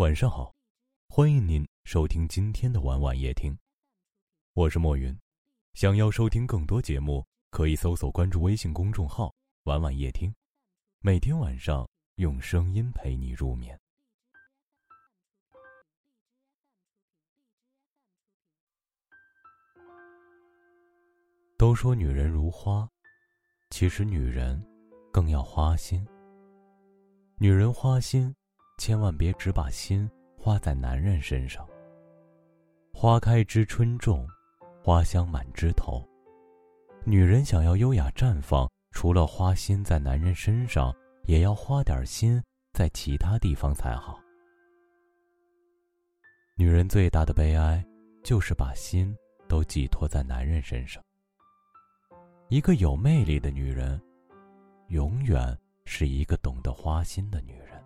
[0.00, 0.50] 晚上好，
[1.10, 3.54] 欢迎您收听今天的晚晚夜听，
[4.54, 5.14] 我是莫云。
[5.74, 9.30] 想要收听更多节目，可以搜索关注微信公众号
[9.64, 10.34] “晚晚夜听”，
[11.04, 13.78] 每天晚上用声音陪你入眠。
[21.58, 22.88] 都说女人如花，
[23.68, 24.66] 其实女人
[25.12, 26.02] 更要花心。
[27.36, 28.34] 女人花心。
[28.80, 31.68] 千万别只把心花在男人身上。
[32.94, 34.26] 花开知春种，
[34.82, 36.02] 花香满枝头。
[37.04, 44.18] 女人想要优雅绽放，除了花心在男人身上，也要花点心在其他地方才好。
[46.56, 47.84] 女人最大的悲哀，
[48.24, 49.14] 就是把心
[49.46, 51.02] 都寄托在男人身上。
[52.48, 54.00] 一个有魅力的女人，
[54.88, 55.54] 永远
[55.84, 57.78] 是一个懂得花心的女人。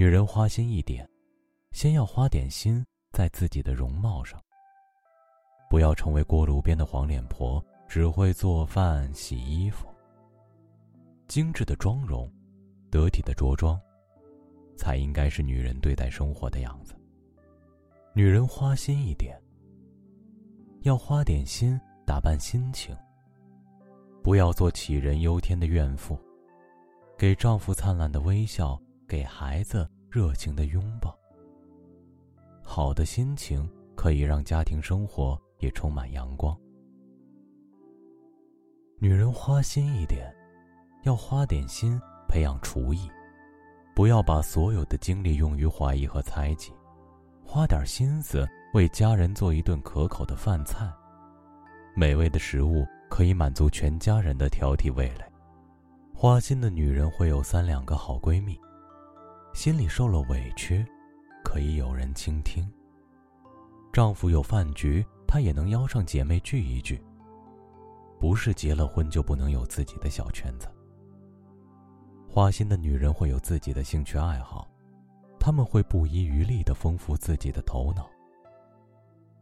[0.00, 1.06] 女人花心一点，
[1.72, 2.82] 先要花点心
[3.12, 4.42] 在自己的容貌上。
[5.68, 9.86] 不要成为锅炉边的黄脸婆，只会做饭洗衣服。
[11.28, 12.32] 精致的妆容，
[12.90, 13.78] 得体的着装，
[14.74, 16.94] 才应该是女人对待生活的样子。
[18.14, 19.38] 女人花心一点，
[20.80, 22.96] 要花点心打扮心情。
[24.22, 26.18] 不要做杞人忧天的怨妇，
[27.18, 28.80] 给丈夫灿烂的微笑。
[29.10, 31.18] 给孩子热情的拥抱。
[32.62, 36.56] 好的心情可以让家庭生活也充满阳光。
[39.00, 40.32] 女人花心一点，
[41.02, 43.10] 要花点心培养厨艺，
[43.96, 46.72] 不要把所有的精力用于怀疑和猜忌，
[47.44, 50.88] 花点心思为家人做一顿可口的饭菜。
[51.96, 55.24] 美味的食物可以满足全家人的挑剔味蕾。
[56.14, 58.56] 花心的女人会有三两个好闺蜜。
[59.52, 60.86] 心里受了委屈，
[61.44, 62.66] 可以有人倾听。
[63.92, 67.02] 丈夫有饭局，她也能邀上姐妹聚一聚。
[68.18, 70.68] 不是结了婚就不能有自己的小圈子。
[72.28, 74.68] 花心的女人会有自己的兴趣爱好，
[75.38, 78.08] 她们会不遗余力的丰富自己的头脑。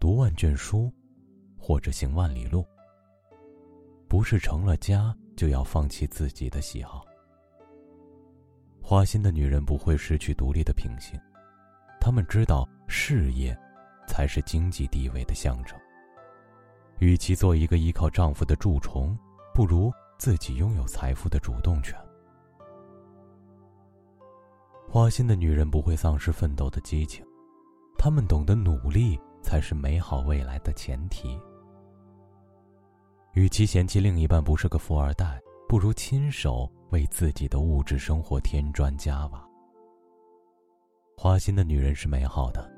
[0.00, 0.90] 读万卷书，
[1.58, 2.64] 或者行万里路。
[4.08, 7.04] 不是成了家就要放弃自己的喜好。
[8.88, 11.20] 花心的女人不会失去独立的品性，
[12.00, 13.54] 她们知道事业
[14.06, 15.78] 才是经济地位的象征。
[16.98, 19.14] 与其做一个依靠丈夫的蛀虫，
[19.52, 21.94] 不如自己拥有财富的主动权。
[24.88, 27.22] 花心的女人不会丧失奋斗的激情，
[27.98, 31.38] 她们懂得努力才是美好未来的前提。
[33.34, 35.38] 与其嫌弃另一半不是个富二代，
[35.68, 36.66] 不如亲手。
[36.90, 39.46] 为自己的物质生活添砖加瓦。
[41.16, 42.70] 花心的女人是美好的，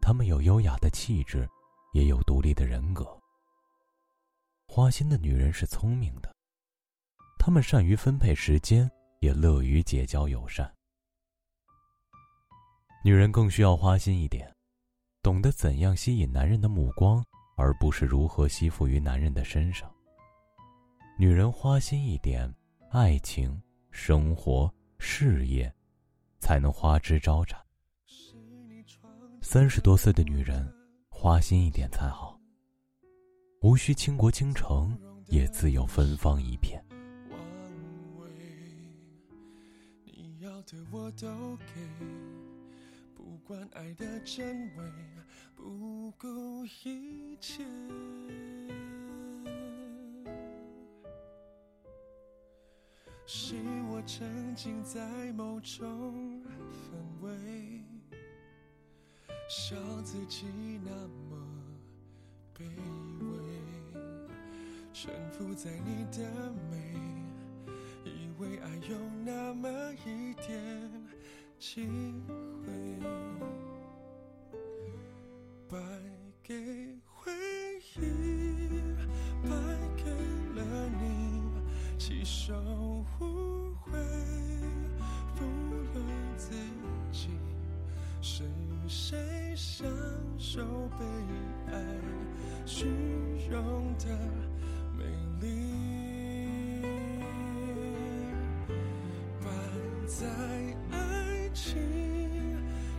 [0.00, 1.48] 她们有优雅的气质，
[1.92, 3.18] 也有独立的人格。
[4.66, 6.32] 花心的女人是聪明的，
[7.38, 8.88] 她们善于分配时间，
[9.20, 10.70] 也乐于结交友善。
[13.02, 14.54] 女人更需要花心一点，
[15.22, 17.24] 懂得怎样吸引男人的目光，
[17.56, 19.90] 而不是如何吸附于男人的身上。
[21.18, 22.54] 女人花心一点。
[22.92, 23.56] 爱情、
[23.92, 24.68] 生活、
[24.98, 25.72] 事业，
[26.40, 27.56] 才能花枝招展。
[29.40, 30.68] 三十多岁的女人，
[31.08, 32.36] 花心一点才好。
[33.60, 36.84] 无需倾国倾城，也自有芬芳一片。
[43.14, 44.84] 不管爱的真伪，
[45.54, 47.64] 不顾一切。
[53.32, 53.54] 是
[53.88, 55.00] 我沉浸在
[55.34, 57.84] 某种氛围，
[59.48, 60.46] 笑自己
[60.84, 60.90] 那
[61.28, 61.38] 么
[62.52, 62.64] 卑
[63.20, 63.38] 微，
[64.92, 66.28] 沉浮在你的
[66.72, 67.19] 美，
[82.10, 82.52] 一手
[83.20, 83.92] 无悔，
[85.36, 85.44] 负
[85.94, 86.02] 了
[86.36, 86.50] 自
[87.12, 87.28] 己，
[88.20, 88.42] 是
[88.88, 89.86] 谁享
[90.36, 90.60] 受
[90.98, 91.80] 被爱
[92.66, 92.86] 虚
[93.48, 94.06] 荣的
[94.98, 95.04] 美
[95.40, 96.82] 丽？
[99.40, 99.48] 满
[100.04, 100.26] 在
[100.90, 101.78] 爱情，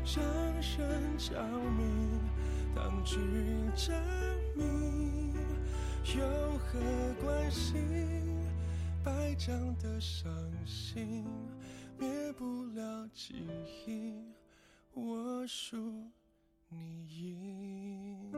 [0.06, 0.24] 掌
[0.62, 0.82] 声
[1.18, 1.38] 着
[1.78, 1.84] 迷，
[2.74, 3.18] 当局
[3.76, 3.92] 者
[4.56, 5.34] 迷，
[6.16, 6.24] 有
[6.58, 6.80] 何
[7.22, 7.76] 关系？
[9.42, 10.32] 败仗的伤
[10.68, 11.26] 心，
[11.98, 13.48] 灭不了记
[13.88, 14.14] 忆，
[14.94, 15.78] 我输
[16.70, 18.32] 你赢。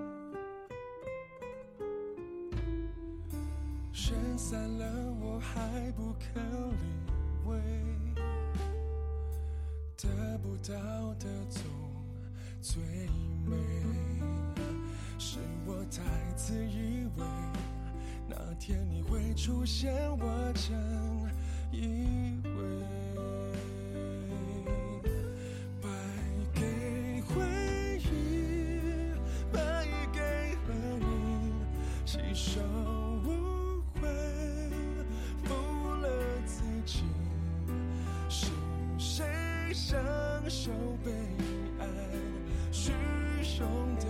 [3.92, 6.42] 选散了，我还不肯
[6.72, 6.86] 理
[7.44, 7.60] 会，
[9.98, 11.64] 得不到的总
[12.62, 12.82] 最
[13.46, 13.58] 美。
[15.20, 17.26] 是我太自以为，
[18.36, 20.74] 那天你会出现，我真
[21.72, 22.52] 以为。
[25.80, 25.88] 败
[26.52, 27.44] 给回
[28.00, 29.14] 忆，
[29.52, 30.20] 败给
[30.68, 31.54] 了你，
[32.06, 32.60] 吸收
[33.24, 33.28] 误
[34.02, 34.10] 会，
[35.44, 35.54] 负
[36.02, 36.08] 了
[36.48, 37.04] 自己。
[38.30, 38.48] 是
[38.98, 39.24] 谁
[39.74, 40.02] 享
[40.50, 40.72] 受
[41.04, 41.12] 被
[41.80, 41.86] 爱
[42.72, 42.92] 虚
[43.60, 44.06] 荣的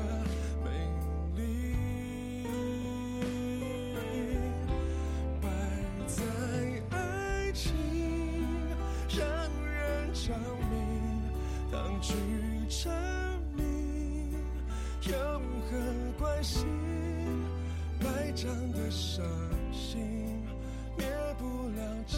[10.24, 10.34] 人着
[10.70, 10.76] 迷，
[11.70, 12.14] 当局
[12.70, 12.90] 者
[13.58, 13.64] 迷，
[15.10, 15.14] 有
[15.70, 15.78] 何
[16.18, 16.66] 关系？
[18.00, 19.26] 白长的伤
[19.74, 20.00] 心，
[20.98, 21.06] 灭
[21.38, 22.18] 不了记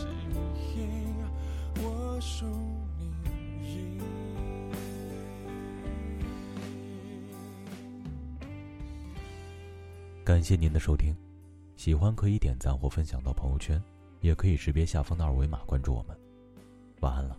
[0.75, 2.45] 忆，我输
[2.99, 4.01] 你赢。
[10.23, 11.11] 感谢您的收听，
[11.75, 13.81] 喜欢可以点赞或分享到朋友圈，
[14.21, 16.15] 也可以识别下方的二维码关注我们。
[17.01, 17.35] 晚安了。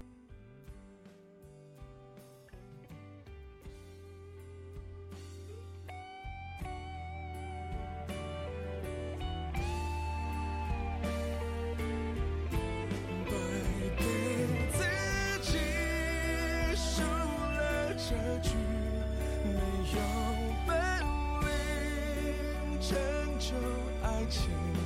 [24.29, 24.86] 情。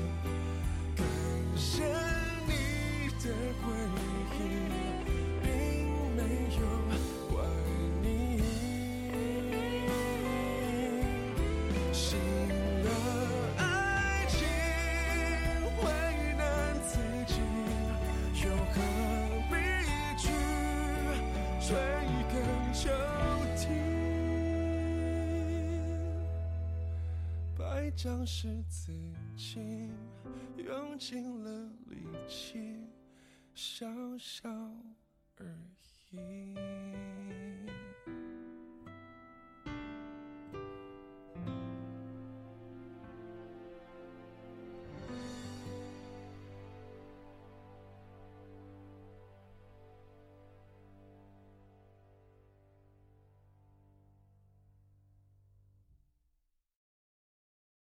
[28.03, 28.95] 像是自
[29.37, 29.91] 己，
[30.57, 32.81] 用尽了力气，
[33.53, 33.87] 小
[34.17, 34.49] 小
[35.37, 35.47] 而
[36.11, 36.55] 已。